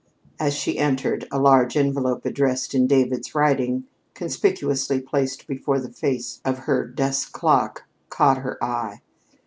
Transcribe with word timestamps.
As 0.39 0.55
she 0.55 0.79
entered, 0.79 1.27
a 1.31 1.37
large 1.39 1.77
envelope 1.77 2.25
addressed 2.25 2.73
in 2.73 2.87
David's 2.87 3.35
writing, 3.35 3.83
conspicuously 4.15 4.99
placed 4.99 5.45
before 5.45 5.79
the 5.79 5.91
face 5.93 6.41
of 6.43 6.57
her 6.57 6.87
desk 6.87 7.33
clock, 7.33 7.83
caught 8.09 8.39
her 8.39 8.57
eye. 8.63 9.01